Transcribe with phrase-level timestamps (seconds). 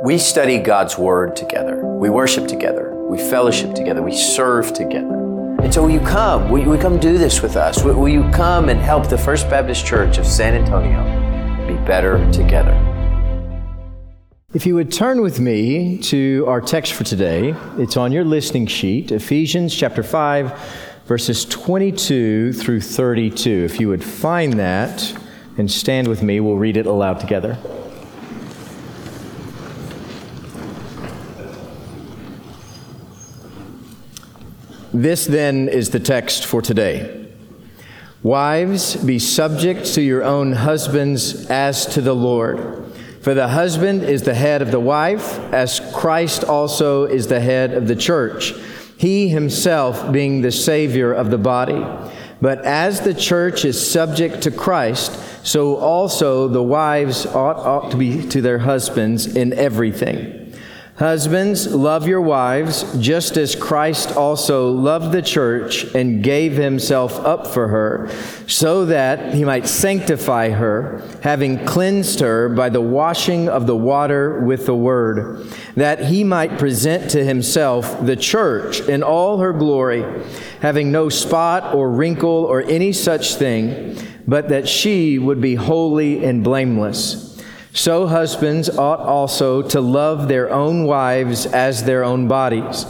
[0.00, 1.84] We study God's Word together.
[1.84, 2.94] We worship together.
[2.94, 4.00] We fellowship together.
[4.00, 5.56] We serve together.
[5.60, 6.50] And so will you come?
[6.50, 7.82] Will you, come do this with us?
[7.82, 11.02] Will, you come and help the First Baptist Church of San Antonio
[11.66, 12.76] be better together?
[14.54, 18.68] If you would turn with me to our text for today, it's on your listening
[18.68, 23.50] sheet, Ephesians chapter 5, verses 22 through 32.
[23.50, 25.12] If you would find that
[25.56, 27.58] and stand with me, we'll read it aloud together.
[34.98, 37.28] This then is the text for today.
[38.24, 42.92] Wives, be subject to your own husbands as to the Lord.
[43.20, 47.74] For the husband is the head of the wife, as Christ also is the head
[47.74, 48.54] of the church,
[48.96, 51.86] he himself being the Savior of the body.
[52.40, 57.96] But as the church is subject to Christ, so also the wives ought, ought to
[57.96, 60.47] be to their husbands in everything.
[60.98, 67.46] Husbands, love your wives, just as Christ also loved the church and gave himself up
[67.46, 68.10] for her,
[68.48, 74.40] so that he might sanctify her, having cleansed her by the washing of the water
[74.40, 80.04] with the word, that he might present to himself the church in all her glory,
[80.60, 86.24] having no spot or wrinkle or any such thing, but that she would be holy
[86.24, 87.27] and blameless.
[87.78, 92.84] So husbands ought also to love their own wives as their own bodies.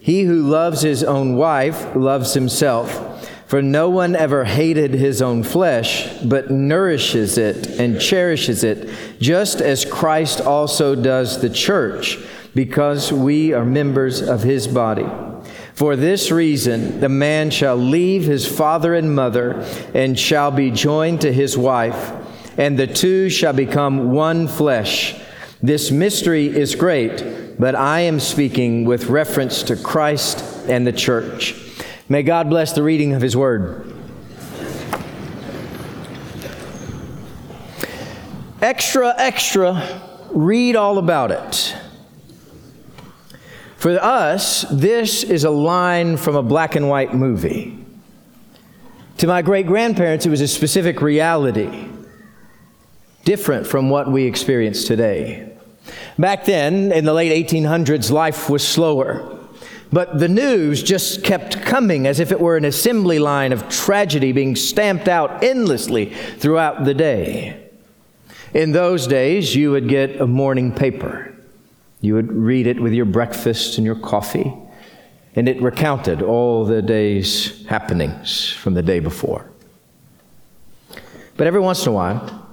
[0.00, 3.30] He who loves his own wife loves himself.
[3.46, 9.60] For no one ever hated his own flesh, but nourishes it and cherishes it, just
[9.60, 12.18] as Christ also does the church,
[12.56, 15.06] because we are members of his body.
[15.74, 21.20] For this reason, the man shall leave his father and mother and shall be joined
[21.20, 22.23] to his wife
[22.56, 25.14] and the two shall become one flesh.
[25.62, 31.54] This mystery is great, but I am speaking with reference to Christ and the church.
[32.08, 33.90] May God bless the reading of His Word.
[38.60, 40.00] Extra, extra,
[40.30, 41.76] read all about it.
[43.76, 47.84] For us, this is a line from a black and white movie.
[49.18, 51.88] To my great grandparents, it was a specific reality
[53.24, 55.50] different from what we experience today.
[56.18, 59.38] Back then, in the late 1800s, life was slower.
[59.92, 64.32] But the news just kept coming as if it were an assembly line of tragedy
[64.32, 66.06] being stamped out endlessly
[66.38, 67.68] throughout the day.
[68.52, 71.32] In those days, you would get a morning paper.
[72.00, 74.52] You would read it with your breakfast and your coffee,
[75.34, 79.48] and it recounted all the day's happenings from the day before.
[81.36, 82.43] But every once in a while,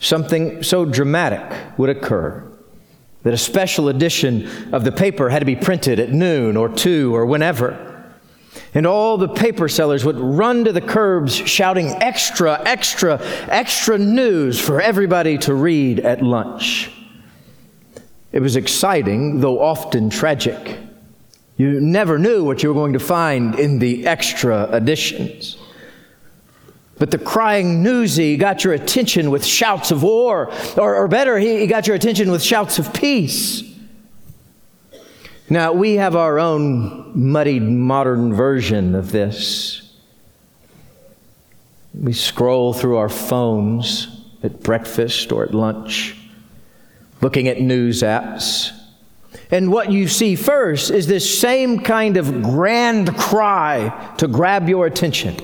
[0.00, 2.44] something so dramatic would occur
[3.22, 7.14] that a special edition of the paper had to be printed at noon or two
[7.14, 7.84] or whenever.
[8.74, 14.60] And all the paper sellers would run to the curbs shouting, Extra, extra, extra news
[14.60, 16.90] for everybody to read at lunch.
[18.30, 20.78] It was exciting, though often tragic.
[21.56, 25.56] You never knew what you were going to find in the extra editions.
[26.98, 31.60] But the crying newsy got your attention with shouts of war, or, or better, he,
[31.60, 33.62] he got your attention with shouts of peace.
[35.48, 39.96] Now, we have our own muddied modern version of this.
[41.94, 44.08] We scroll through our phones
[44.42, 46.16] at breakfast or at lunch,
[47.22, 48.72] looking at news apps.
[49.50, 54.86] And what you see first is this same kind of grand cry to grab your
[54.86, 55.36] attention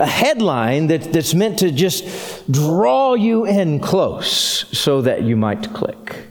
[0.00, 5.72] a headline that, that's meant to just draw you in close so that you might
[5.74, 6.26] click.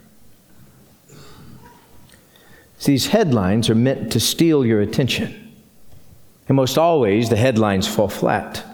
[2.83, 5.53] These headlines are meant to steal your attention.
[6.47, 8.65] And most always, the headlines fall flat.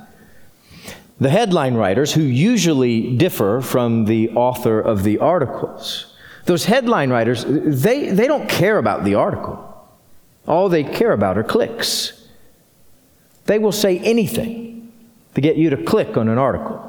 [1.19, 6.13] The headline writers, who usually differ from the author of the articles,
[6.45, 9.61] those headline writers, they, they don't care about the article.
[10.47, 12.28] All they care about are clicks.
[13.46, 14.65] They will say anything
[15.35, 16.82] to get you to click on an article.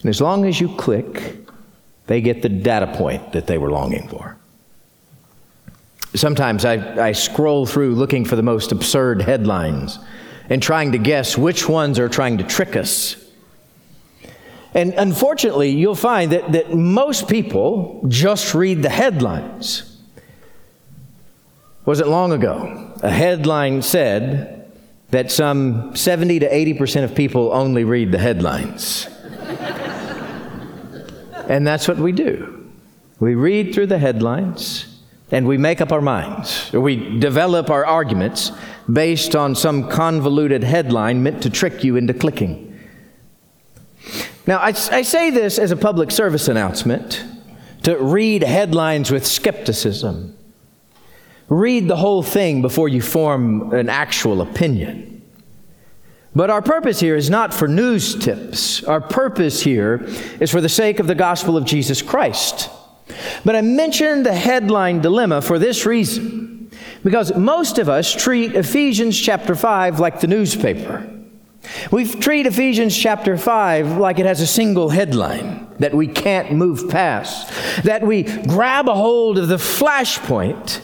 [0.00, 1.38] And as long as you click,
[2.06, 4.36] they get the data point that they were longing for.
[6.14, 9.98] Sometimes I, I scroll through looking for the most absurd headlines
[10.48, 13.16] and trying to guess which ones are trying to trick us.
[14.74, 19.98] And unfortunately, you'll find that, that most people just read the headlines.
[21.84, 22.92] Was it long ago?
[23.02, 24.59] A headline said,
[25.10, 29.06] that some 70 to 80% of people only read the headlines.
[31.48, 32.70] and that's what we do.
[33.18, 34.86] We read through the headlines
[35.30, 38.50] and we make up our minds, or we develop our arguments
[38.92, 42.66] based on some convoluted headline meant to trick you into clicking.
[44.46, 47.22] Now, I, I, say this as a public service announcement
[47.82, 50.36] to read headlines with skepticism.
[51.50, 55.20] Read the whole thing before you form an actual opinion.
[56.34, 58.84] But our purpose here is not for news tips.
[58.84, 60.06] Our purpose here
[60.38, 62.70] is for the sake of the gospel of Jesus Christ.
[63.44, 66.70] But I mentioned the headline dilemma for this reason
[67.02, 71.10] because most of us treat Ephesians chapter 5 like the newspaper.
[71.90, 76.88] We treat Ephesians chapter 5 like it has a single headline that we can't move
[76.88, 80.80] past, that we grab a hold of the flashpoint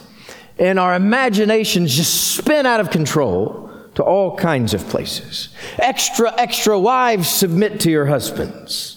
[0.59, 5.49] and our imaginations just spin out of control to all kinds of places.
[5.79, 8.97] Extra, extra wives submit to your husbands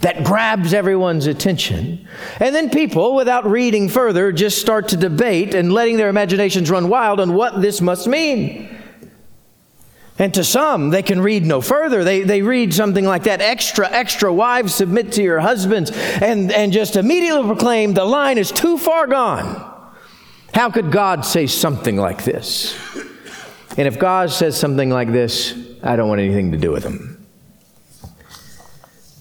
[0.00, 2.06] that grabs everyone's attention.
[2.38, 6.88] And then people, without reading further, just start to debate and letting their imaginations run
[6.88, 8.76] wild on what this must mean.
[10.18, 12.04] And to some, they can read no further.
[12.04, 16.72] They, they read something like that extra, extra wives submit to your husbands, and, and
[16.72, 19.69] just immediately proclaim the line is too far gone.
[20.54, 22.76] How could God say something like this?
[23.76, 27.26] And if God says something like this, I don't want anything to do with him.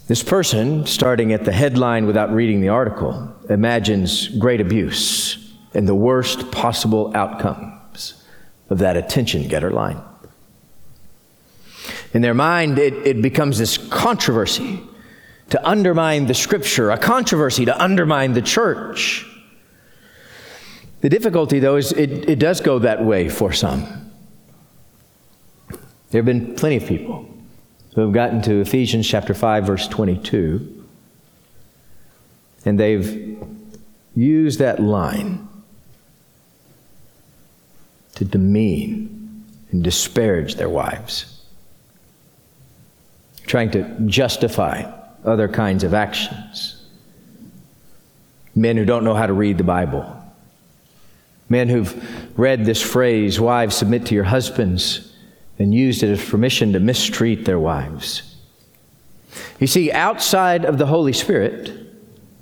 [0.08, 5.94] This person, starting at the headline without reading the article, imagines great abuse and the
[5.94, 8.24] worst possible outcomes
[8.72, 10.02] of that attention getter line.
[12.14, 14.81] In their mind, it, it becomes this controversy
[15.52, 19.26] to undermine the scripture, a controversy to undermine the church.
[21.01, 24.12] The difficulty, though, is it, it does go that way for some.
[26.12, 27.30] There have been plenty of people
[28.00, 30.86] so we've gotten to Ephesians chapter 5, verse 22.
[32.66, 33.38] And they've
[34.16, 35.48] used that line
[38.16, 41.44] to demean and disparage their wives,
[43.48, 44.84] trying to justify
[45.25, 46.86] other kinds of actions.
[48.56, 50.19] Men who don't know how to read the Bible.
[51.50, 55.13] Men who've read this phrase, wives, submit to your husbands,
[55.57, 58.36] and used it as permission to mistreat their wives.
[59.60, 61.72] You see, outside of the Holy Spirit,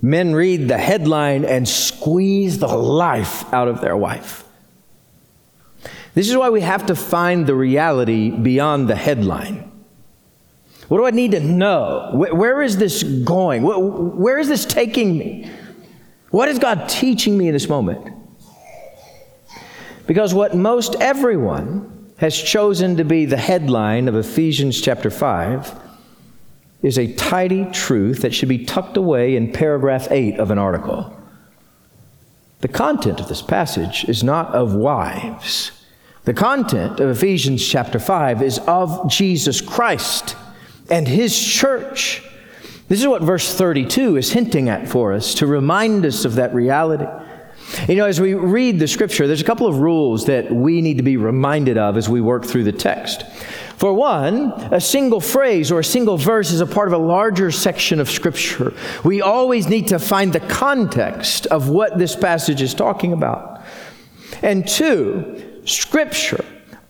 [0.01, 4.43] men read the headline and squeeze the life out of their wife.
[6.13, 9.71] This is why we have to find the reality beyond the headline.
[10.87, 12.11] What do I need to know?
[12.13, 13.63] Where is this going?
[13.63, 15.49] Where is this taking me?
[16.29, 18.13] What is God teaching me in this moment?
[20.07, 25.79] Because what most everyone has chosen to be the headline of Ephesians chapter 5
[26.81, 31.13] is a tidy truth that should be tucked away in paragraph 8 of an article.
[32.61, 35.71] The content of this passage is not of wives.
[36.23, 40.35] The content of Ephesians chapter 5 is of Jesus Christ
[40.89, 42.23] and his church.
[42.87, 46.53] This is what verse 32 is hinting at for us to remind us of that
[46.55, 47.05] reality.
[47.87, 50.97] You know, as we read the scripture, there's a couple of rules that we need
[50.97, 53.23] to be reminded of as we work through the text.
[53.77, 57.51] For one, a single phrase or a single verse is a part of a larger
[57.51, 58.73] section of Scripture.
[59.03, 63.61] We always need to find the context of what this passage is talking about.
[64.41, 66.43] And two, Scripture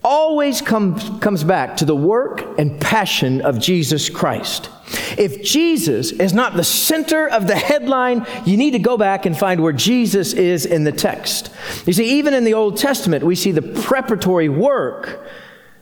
[0.03, 4.69] always comes, comes back to the work and passion of Jesus Christ.
[5.17, 9.37] If Jesus is not the center of the headline, you need to go back and
[9.37, 11.51] find where Jesus is in the text.
[11.85, 15.27] You see, even in the Old Testament, we see the preparatory work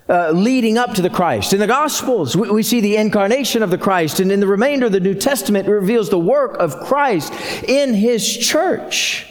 [0.07, 1.53] uh, leading up to the Christ.
[1.53, 4.86] In the Gospels, we, we, see the incarnation of the Christ, and in the remainder
[4.86, 9.25] of the New Testament, it reveals the work of Christ in His church.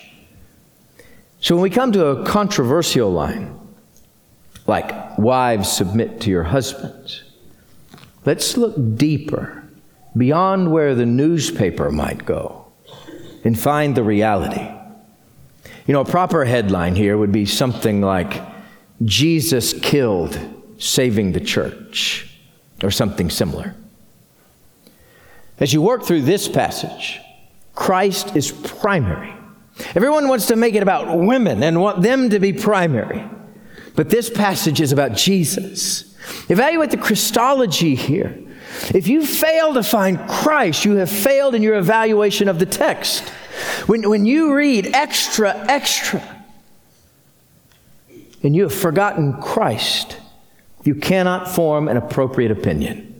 [1.40, 3.53] So when we come to a controversial line,
[4.66, 7.22] like wives submit to your husbands.
[8.24, 9.62] Let's look deeper,
[10.16, 12.66] beyond where the newspaper might go,
[13.44, 14.66] and find the reality.
[15.86, 18.42] You know, a proper headline here would be something like
[19.02, 20.38] Jesus killed,
[20.78, 22.38] saving the church,
[22.82, 23.74] or something similar.
[25.60, 27.20] As you work through this passage,
[27.74, 29.32] Christ is primary.
[29.94, 33.24] Everyone wants to make it about women and want them to be primary.
[33.94, 36.16] But this passage is about Jesus.
[36.48, 38.38] Evaluate the Christology here.
[38.94, 43.28] If you fail to find Christ, you have failed in your evaluation of the text.
[43.86, 46.22] When, when you read extra, extra,
[48.42, 50.18] and you have forgotten Christ,
[50.82, 53.10] you cannot form an appropriate opinion.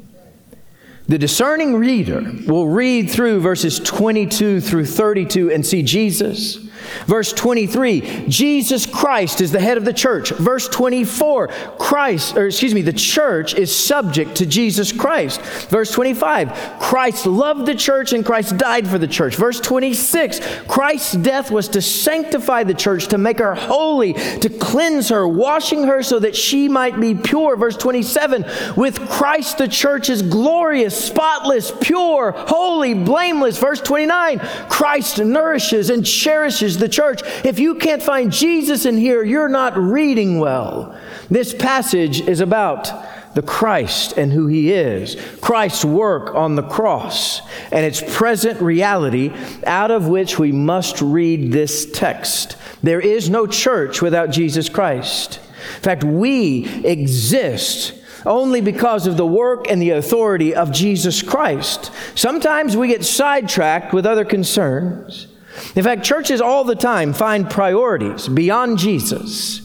[1.07, 6.59] The discerning reader will read through verses 22 through 32 and see Jesus.
[7.07, 10.31] Verse 23, Jesus Christ is the head of the church.
[10.31, 15.41] Verse 24, Christ, or excuse me, the church is subject to Jesus Christ.
[15.69, 19.37] Verse 25, Christ loved the church and Christ died for the church.
[19.37, 25.11] Verse 26, Christ's death was to sanctify the church, to make her holy, to cleanse
[25.11, 27.57] her, washing her so that she might be pure.
[27.57, 28.45] Verse 27,
[28.77, 33.59] with Christ the church is glorious, spotless, pure, holy, blameless.
[33.59, 34.39] Verse 29,
[34.69, 37.23] Christ nourishes and cherishes the church.
[37.45, 40.99] If you can't find Jesus in here, you're not reading well.
[41.31, 42.91] This passage is about
[43.35, 47.41] the Christ and who he is, Christ's work on the cross,
[47.73, 49.33] and its present reality
[49.67, 52.57] out of which we must read this text.
[52.83, 55.41] There is no church without Jesus Christ.
[55.77, 57.95] In fact, we exist
[58.27, 61.91] only because of the work and the authority of Jesus Christ.
[62.15, 65.27] Sometimes we get sidetracked with other concerns.
[65.75, 69.61] In fact, churches all the time find priorities beyond Jesus.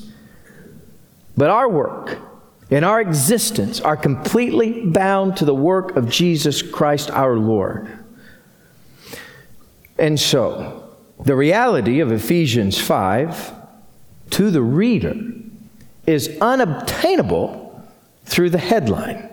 [1.36, 2.18] But our work
[2.70, 7.98] and our existence are completely bound to the work of Jesus Christ our Lord.
[9.98, 13.54] And so, the reality of Ephesians 5
[14.32, 15.16] to the reader
[16.06, 17.84] is unobtainable
[18.26, 19.30] through the headline.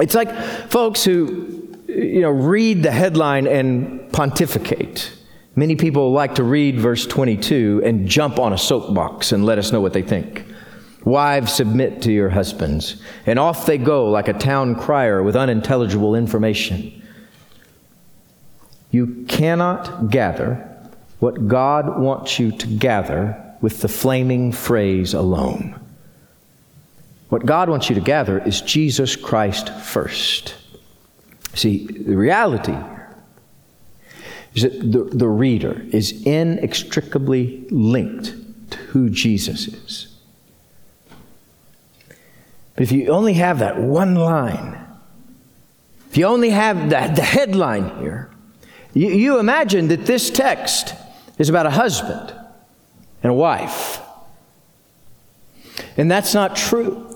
[0.00, 0.34] It's like
[0.70, 5.12] folks who you know read the headline and pontificate.
[5.56, 9.72] Many people like to read verse 22 and jump on a soapbox and let us
[9.72, 10.44] know what they think.
[11.04, 13.02] Wives, submit to your husbands.
[13.26, 17.02] And off they go like a town crier with unintelligible information.
[18.90, 20.66] You cannot gather
[21.18, 25.78] what God wants you to gather with the flaming phrase alone.
[27.28, 30.54] What God wants you to gather is Jesus Christ first.
[31.54, 32.76] See, the reality
[34.54, 38.34] is that the, the reader is inextricably linked
[38.70, 40.16] to who Jesus is.
[42.74, 44.76] But if you only have that one line,
[46.08, 48.30] if you only have the headline here,
[48.94, 50.94] you, you imagine that this text
[51.38, 52.34] is about a husband
[53.22, 54.00] and a wife.
[55.96, 57.06] And that's not true.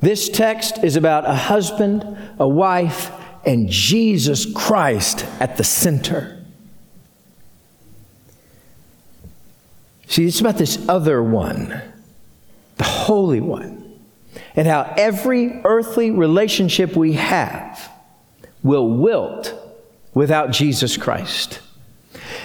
[0.00, 2.04] This text is about a husband,
[2.38, 3.10] a wife,
[3.44, 6.35] and Jesus Christ at the center.
[10.06, 11.82] See, it's about this other one,
[12.76, 14.00] the Holy One,
[14.54, 17.90] and how every earthly relationship we have
[18.62, 19.54] will wilt
[20.14, 21.60] without Jesus Christ.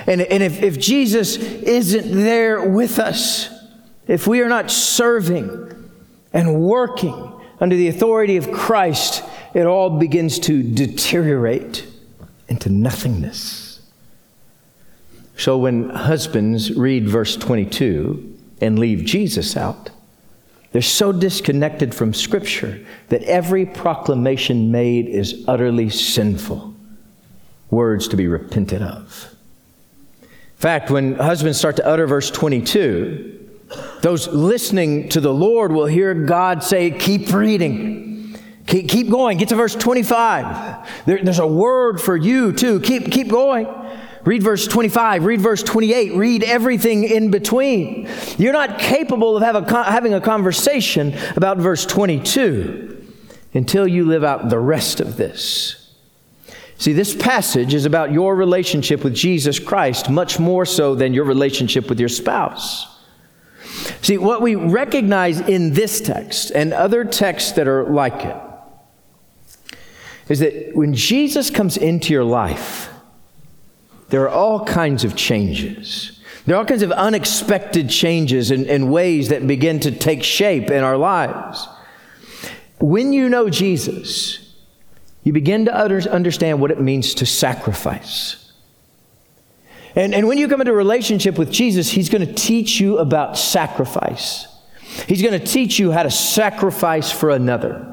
[0.08, 3.50] And, and if, if Jesus isn't there with us,
[4.08, 5.89] if we are not serving
[6.34, 11.88] and working under the authority of Christ, it all begins to deteriorate
[12.48, 13.71] into nothingness.
[15.42, 19.90] So when husbands read verse 22 and leave Jesus out,
[20.72, 26.76] they're so disconnected from Scripture that every proclamation made is utterly sinful,
[27.72, 29.36] words to be repented of.
[30.22, 33.50] In fact, when husbands start to utter verse 22,
[34.02, 38.38] those listening to the Lord will hear God say, Keep reading.
[38.68, 39.40] Keep, keep going.
[39.40, 41.06] Get to verse 25.
[41.08, 42.80] There, there's a word for you, too.
[42.80, 43.66] Keep, keep going.
[44.24, 48.08] Read verse 25, read verse 28, read everything in between.
[48.38, 53.04] You're not capable of a, having a conversation about verse 22
[53.54, 55.78] until you live out the rest of this.
[56.78, 61.25] See, this passage is about your relationship with Jesus Christ much more so than your
[61.25, 62.88] relationship with your spouse.
[64.01, 68.36] See, what we recognize in this text and other texts that are like it
[70.28, 72.91] is that when Jesus comes into your life,
[74.12, 76.20] there are all kinds of changes.
[76.46, 80.70] There are all kinds of unexpected changes and, and ways that begin to take shape
[80.70, 81.68] in our lives.
[82.80, 84.53] When you know Jesus,
[85.24, 88.51] you begin to understand what it means to sacrifice.
[89.96, 92.98] And, and when you come into a relationship with Jesus, He's going to teach you
[92.98, 94.48] about sacrifice.
[95.08, 97.91] He's going to teach you how to sacrifice for another.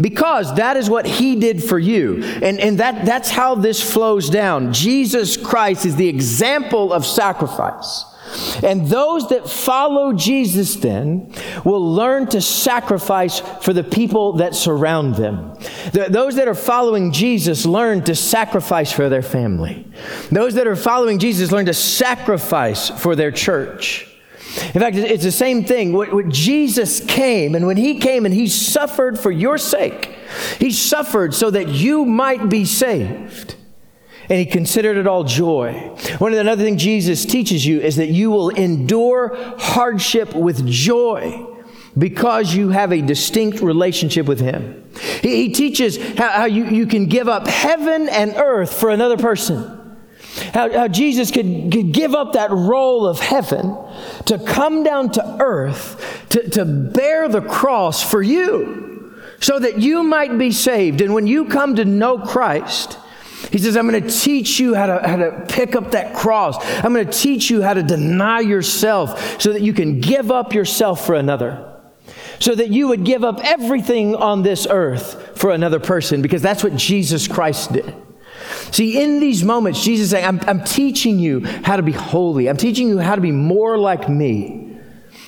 [0.00, 2.22] Because that is what he did for you.
[2.22, 4.72] And, and that, that's how this flows down.
[4.72, 8.04] Jesus Christ is the example of sacrifice.
[8.62, 11.32] And those that follow Jesus then
[11.64, 15.54] will learn to sacrifice for the people that surround them.
[15.92, 19.86] The, those that are following Jesus learn to sacrifice for their family.
[20.30, 24.06] Those that are following Jesus learn to sacrifice for their church.
[24.74, 25.92] In fact, it's the same thing.
[25.92, 30.14] When Jesus came, and when he came and he suffered for your sake,
[30.58, 33.54] he suffered so that you might be saved.
[34.30, 35.72] And he considered it all joy.
[36.18, 40.66] One of the another thing Jesus teaches you is that you will endure hardship with
[40.66, 41.46] joy
[41.96, 44.84] because you have a distinct relationship with him.
[45.22, 49.16] He, he teaches how, how you, you can give up heaven and earth for another
[49.16, 49.96] person.
[50.52, 53.76] How, how, Jesus could, could give up that role of heaven
[54.28, 60.02] to come down to earth to, to bear the cross for you so that you
[60.02, 61.00] might be saved.
[61.00, 62.98] And when you come to know Christ,
[63.50, 66.56] he says, I'm going to teach you how to, how to pick up that cross.
[66.84, 70.54] I'm going to teach you how to deny yourself so that you can give up
[70.54, 71.64] yourself for another.
[72.40, 76.62] So that you would give up everything on this earth for another person because that's
[76.62, 77.94] what Jesus Christ did.
[78.70, 82.48] See, in these moments, Jesus is saying, I'm, I'm teaching you how to be holy.
[82.48, 84.76] I'm teaching you how to be more like me.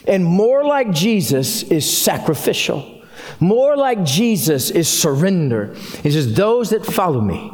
[0.06, 3.02] And more like Jesus is sacrificial.
[3.38, 5.74] More like Jesus is surrender.
[6.02, 7.50] He says, Those that follow me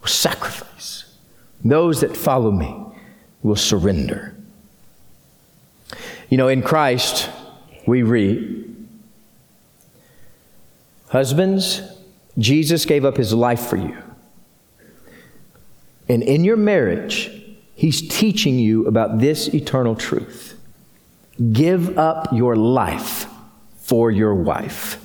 [0.00, 1.16] will sacrifice,
[1.64, 2.76] those that follow me
[3.42, 4.34] will surrender.
[6.28, 7.30] You know, in Christ,
[7.86, 8.60] we read,
[11.08, 11.80] Husbands,
[12.38, 14.03] Jesus gave up his life for you.
[16.08, 17.30] And in your marriage,
[17.74, 20.58] He's teaching you about this eternal truth.
[21.52, 23.26] Give up your life
[23.78, 25.00] for your wife.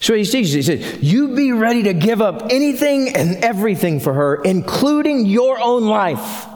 [0.00, 4.14] So he teaches, he says, You be ready to give up anything and everything for
[4.14, 6.46] her, including your own life.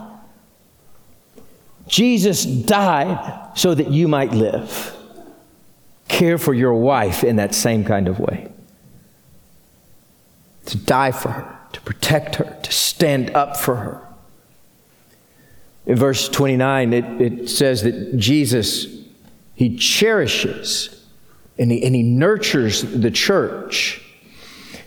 [1.87, 4.95] Jesus died so that you might live.
[6.07, 8.51] Care for your wife in that same kind of way.
[10.65, 14.01] To die for her to protect her, to stand up for her.
[15.85, 18.87] In verse 29, it, it says that Jesus,
[19.55, 21.05] he cherishes
[21.57, 24.01] and he, and he nurtures the church.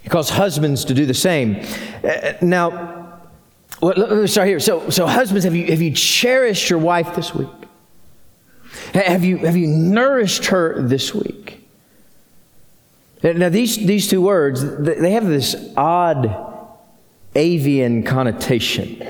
[0.02, 1.62] He calls husbands to do the same.
[2.02, 3.20] Uh, now,
[3.82, 4.58] well, let me start here.
[4.58, 7.48] So, so husbands, have you, have you cherished your wife this week?
[8.94, 11.68] Have you, have you nourished her this week?
[13.22, 16.47] Now, these, these two words, they have this odd
[17.34, 19.06] avian connotation.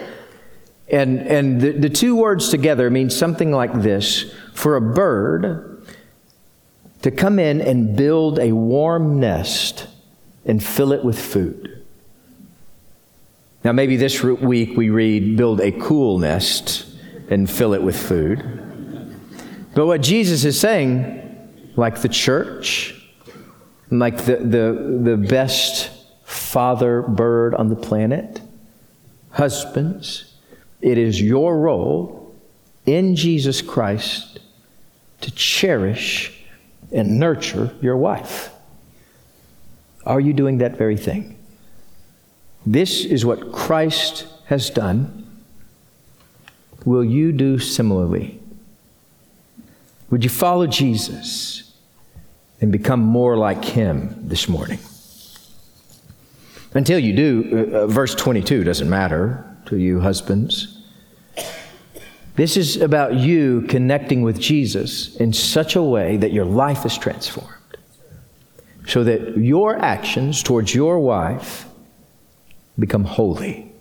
[0.91, 5.87] And, and the, the two words together mean something like this for a bird
[7.03, 9.87] to come in and build a warm nest
[10.45, 11.87] and fill it with food.
[13.65, 16.87] Now, maybe this week we read, build a cool nest
[17.29, 18.43] and fill it with food.
[19.75, 22.95] But what Jesus is saying, like the church,
[23.91, 25.91] like the, the, the best
[26.29, 28.43] father bird on the planet.
[29.31, 30.35] Husbands,
[30.83, 32.35] it is your role
[32.85, 34.39] in Jesus Christ
[35.23, 36.39] to cherish
[36.93, 38.51] and nurture your wife.
[40.05, 41.39] Are you doing that very thing?
[42.67, 45.27] This is what Christ has done.
[46.85, 48.39] Will you do similarly?
[50.11, 51.75] Would you follow Jesus
[52.61, 54.79] and become more like him this morning?
[56.75, 60.79] Until you do, uh, uh, verse 22 doesn't matter to you, husbands.
[62.37, 66.97] This is about you connecting with Jesus in such a way that your life is
[66.97, 67.53] transformed.
[68.87, 71.67] So that your actions towards your wife
[72.79, 73.73] become holy.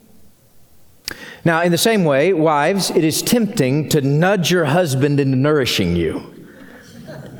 [1.45, 5.95] Now, in the same way, wives, it is tempting to nudge your husband into nourishing
[5.95, 6.33] you.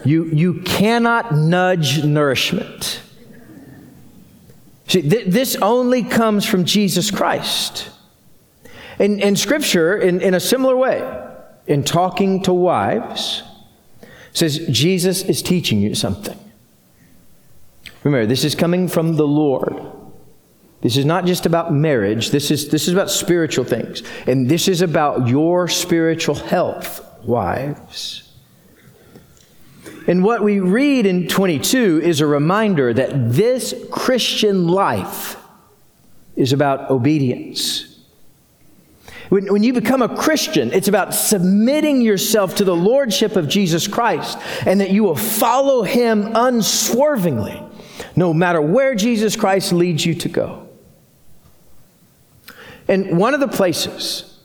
[0.06, 3.02] You, you cannot nudge nourishment.
[4.88, 7.90] See, th- this only comes from Jesus Christ.
[9.00, 11.26] In, in Scripture, in, in a similar way,
[11.68, 13.44] in talking to wives,
[14.34, 16.38] says Jesus is teaching you something.
[18.04, 19.76] Remember, this is coming from the Lord.
[20.82, 24.04] This is not just about marriage, this is, this is about spiritual things.
[24.26, 28.27] And this is about your spiritual health, wives.
[30.08, 35.36] And what we read in 22 is a reminder that this Christian life
[36.38, 37.84] is about obedience.
[39.28, 43.86] When, when you become a Christian, it's about submitting yourself to the Lordship of Jesus
[43.86, 47.62] Christ and that you will follow Him unswervingly,
[48.16, 50.70] no matter where Jesus Christ leads you to go.
[52.88, 54.40] And one of the places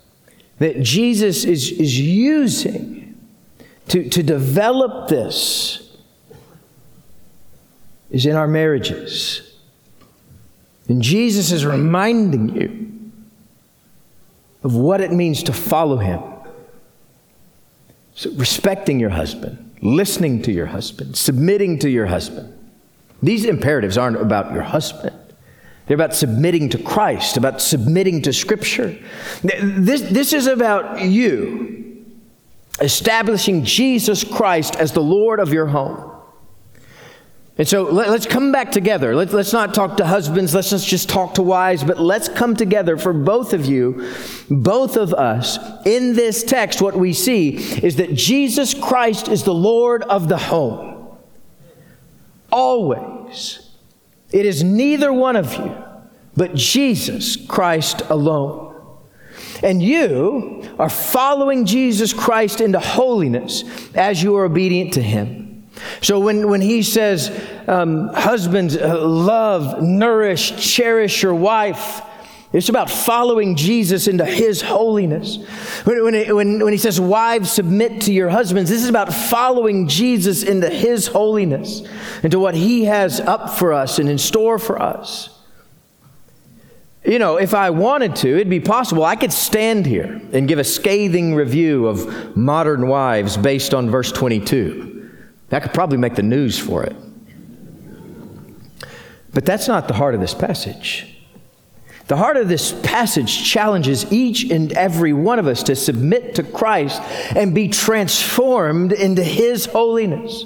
[0.59, 3.02] that Jesus is, is using
[3.89, 5.97] to, to develop this
[8.11, 9.55] is in our marriages.
[10.89, 13.13] And Jesus is reminding you
[14.63, 16.23] of what it means to follow him.
[18.15, 22.59] So respecting your husband, listening to your husband, submitting to your husband.
[23.23, 25.17] These imperatives aren't about your husband.
[25.87, 28.97] They're about submitting to Christ, about submitting to Scripture.
[29.43, 31.72] This, this is about you
[32.83, 36.11] establishing Jesus Christ as the Lord of your home.
[37.59, 39.15] And so let, us come back together.
[39.15, 42.57] Let, let's not talk to husbands, let's not just talk to wives, but let's come
[42.57, 44.11] together for both of you,
[44.51, 45.59] both of us.
[45.87, 50.39] In this text, what we see is that Jesus Christ is the Lord of the
[50.39, 51.19] home.
[52.51, 53.71] Always.
[54.33, 55.77] It is neither one of you,
[56.35, 58.72] but Jesus Christ alone.
[59.63, 65.43] And you are following Jesus Christ into holiness as you are obedient to Him.
[66.01, 67.31] So when, when he says,
[67.67, 72.03] um, husbands, uh, love, nourish, cherish your wife,
[72.53, 75.39] it's about following Jesus into his holiness.
[75.85, 79.89] When, when, when, when he says, wives, submit to your husbands, this is about following
[79.89, 81.83] Jesus into his holiness,
[82.23, 85.31] into what he has up for us and in store for us.
[87.05, 90.61] You know, if I wanted to, it'd be possible I could stand here and give
[90.61, 95.11] a scathing review of modern wives based on verse 22.
[95.49, 96.95] That could probably make the news for it.
[99.35, 101.09] But that's not the heart of this passage.
[102.07, 106.43] The heart of this passage challenges each and every one of us to submit to
[106.43, 107.01] Christ
[107.35, 110.45] and be transformed into His holiness.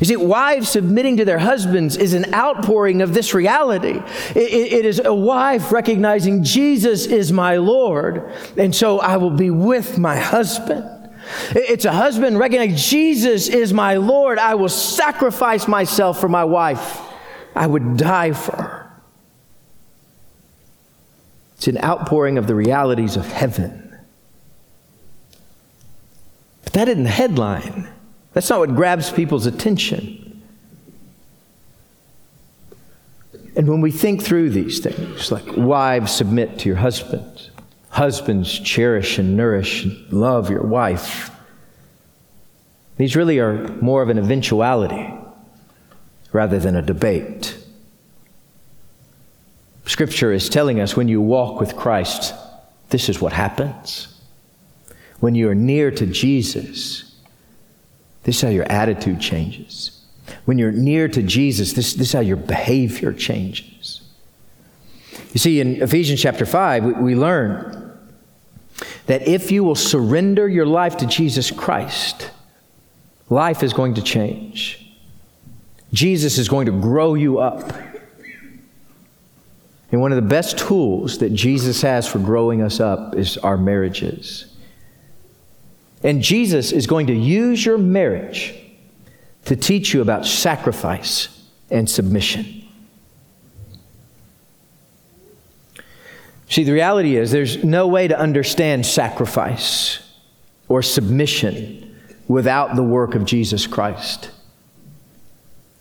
[0.00, 4.00] You see, wives submitting to their husbands is an outpouring of this reality.
[4.34, 9.50] It, it is a wife recognizing Jesus is my Lord, and so I will be
[9.50, 10.84] with my husband.
[11.50, 14.38] It's a husband recognizing Jesus is my Lord.
[14.38, 17.00] I will sacrifice myself for my wife.
[17.54, 18.92] I would die for her.
[21.56, 23.98] It's an outpouring of the realities of heaven.
[26.62, 27.88] But that isn't the headline.
[28.32, 30.42] That's not what grabs people's attention.
[33.56, 37.50] And when we think through these things, like wives submit to your husbands,
[37.90, 41.30] Husbands, cherish and nourish and love your wife.
[42.96, 45.12] These really are more of an eventuality
[46.32, 47.56] rather than a debate.
[49.86, 52.34] Scripture is telling us when you walk with Christ,
[52.90, 54.20] this is what happens.
[55.20, 57.07] When you are near to Jesus,
[58.28, 60.02] this is how your attitude changes.
[60.44, 64.02] When you're near to Jesus, this, this is how your behavior changes.
[65.32, 67.98] You see, in Ephesians chapter 5, we, we learn
[69.06, 72.30] that if you will surrender your life to Jesus Christ,
[73.30, 74.94] life is going to change.
[75.94, 77.72] Jesus is going to grow you up.
[79.90, 83.56] And one of the best tools that Jesus has for growing us up is our
[83.56, 84.54] marriages.
[86.02, 88.54] And Jesus is going to use your marriage
[89.46, 91.28] to teach you about sacrifice
[91.70, 92.66] and submission.
[96.48, 100.00] See, the reality is there's no way to understand sacrifice
[100.68, 104.30] or submission without the work of Jesus Christ.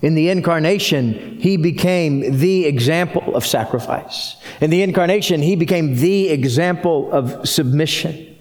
[0.01, 4.35] In the incarnation, he became the example of sacrifice.
[4.61, 8.36] In the incarnation, he became the example of submission.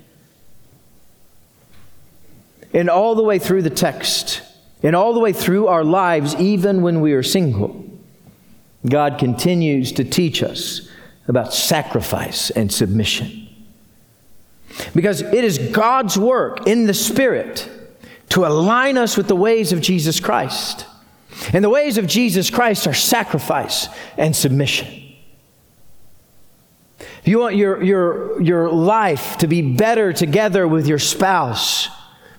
[2.72, 4.42] And all the way through the text,
[4.82, 7.84] and all the way through our lives, even when we are single,
[8.86, 10.88] God continues to teach us
[11.28, 13.48] about sacrifice and submission.
[14.94, 17.68] Because it is God's work in the Spirit
[18.30, 20.86] to align us with the ways of Jesus Christ.
[21.52, 24.88] And the ways of Jesus Christ are sacrifice and submission.
[26.98, 31.88] If you want your, your, your life to be better together with your spouse,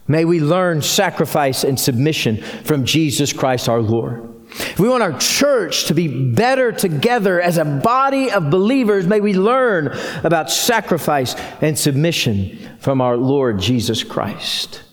[0.07, 4.33] may we learn sacrifice and submission from Jesus Christ our Lord.
[4.49, 9.19] If we want our church to be better together as a body of believers, may
[9.19, 9.87] we learn
[10.23, 14.83] about sacrifice and submission from our Lord Jesus Christ.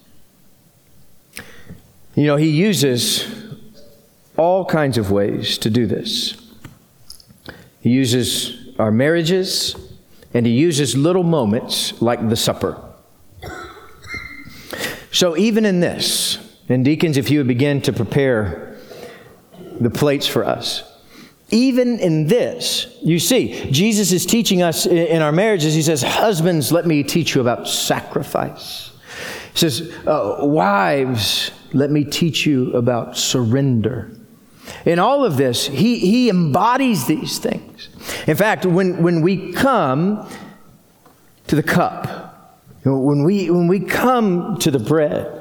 [2.14, 3.54] You know, He uses
[4.36, 6.36] all kinds of ways to do this.
[7.80, 9.76] He uses our marriages,
[10.32, 12.83] and He uses little moments like the supper.
[15.14, 18.76] So, even in this, and deacons, if you would begin to prepare
[19.80, 20.82] the plates for us.
[21.50, 25.72] Even in this, you see, Jesus is teaching us in our marriages.
[25.72, 28.90] He says, Husbands, let me teach you about sacrifice.
[29.52, 34.10] He says, uh, Wives, let me teach you about surrender.
[34.84, 37.88] In all of this, he, he embodies these things.
[38.26, 40.28] In fact, when, when we come
[41.46, 42.23] to the cup,
[42.84, 45.40] When we, when we come to the bread,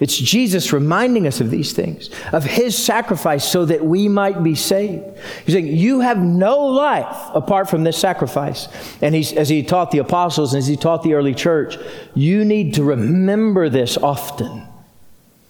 [0.00, 4.54] it's Jesus reminding us of these things, of his sacrifice so that we might be
[4.54, 5.04] saved.
[5.46, 8.68] He's saying, You have no life apart from this sacrifice.
[9.00, 11.78] And he's, as he taught the apostles and as he taught the early church,
[12.14, 14.66] you need to remember this often.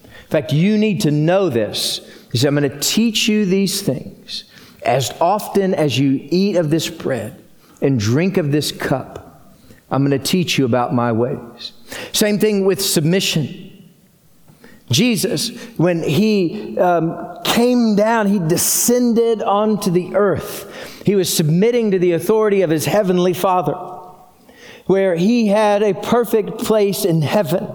[0.03, 1.99] In fact, you need to know this.
[2.31, 4.43] He said, I'm going to teach you these things
[4.83, 7.43] as often as you eat of this bread
[7.81, 9.24] and drink of this cup.
[9.89, 11.73] I'm going to teach you about my ways.
[12.11, 13.71] Same thing with submission.
[14.91, 21.01] Jesus, when he um, came down, he descended onto the earth.
[21.05, 23.73] He was submitting to the authority of his heavenly Father,
[24.85, 27.67] where he had a perfect place in heaven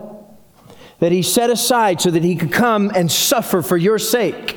[1.00, 4.56] that he set aside so that he could come and suffer for your sake.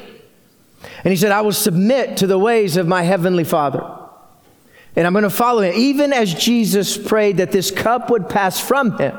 [1.04, 4.03] And he said, I will submit to the ways of my heavenly Father.
[4.96, 5.74] And I'm going to follow him.
[5.76, 9.18] Even as Jesus prayed that this cup would pass from him,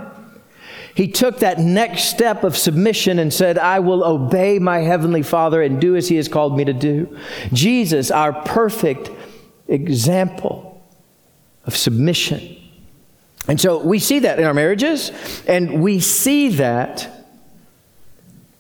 [0.95, 5.61] he took that next step of submission and said, I will obey my heavenly Father
[5.61, 7.19] and do as he has called me to do.
[7.53, 9.11] Jesus, our perfect
[9.67, 10.81] example
[11.65, 12.57] of submission.
[13.49, 15.11] And so we see that in our marriages,
[15.49, 17.11] and we see that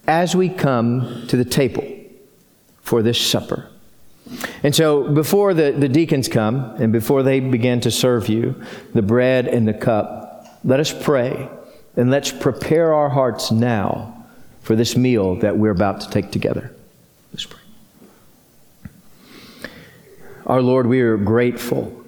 [0.08, 1.86] as we come to the table
[2.82, 3.70] for this supper.
[4.62, 8.62] And so before the, the deacons come and before they begin to serve you
[8.94, 11.48] the bread and the cup, let us pray
[11.96, 14.26] and let's prepare our hearts now
[14.62, 16.74] for this meal that we're about to take together.
[17.32, 17.60] Let's pray.
[20.46, 22.04] Our Lord, we are grateful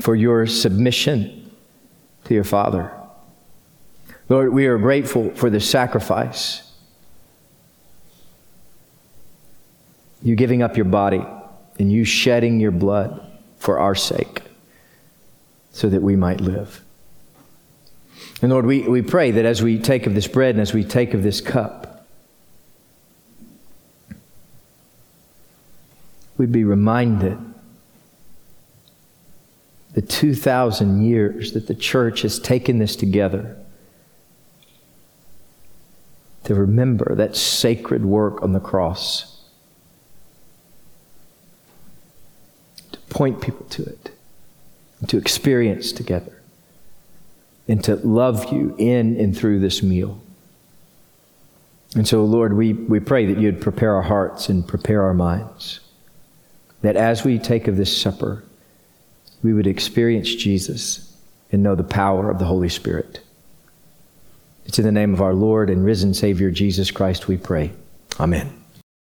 [0.00, 1.50] for your submission
[2.24, 2.92] to your Father.
[4.28, 6.67] Lord, we are grateful for the sacrifice.
[10.22, 11.24] You giving up your body
[11.78, 13.24] and you shedding your blood
[13.58, 14.42] for our sake
[15.70, 16.82] so that we might live.
[18.42, 20.84] And Lord, we, we pray that as we take of this bread and as we
[20.84, 22.06] take of this cup,
[26.36, 27.38] we'd be reminded
[29.94, 33.56] the 2,000 years that the church has taken this together
[36.44, 39.37] to remember that sacred work on the cross,
[43.10, 44.10] point people to it,
[45.06, 46.32] to experience together
[47.68, 50.20] and to love you in and through this meal.
[51.94, 55.80] And so, Lord, we, we pray that you'd prepare our hearts and prepare our minds.
[56.82, 58.44] That as we take of this supper,
[59.42, 61.16] we would experience Jesus
[61.50, 63.20] and know the power of the Holy Spirit.
[64.66, 67.72] It's in the name of our Lord and risen Savior Jesus Christ we pray.
[68.20, 68.57] Amen.